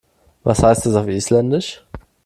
[0.41, 1.85] Was heißt das auf Isländisch?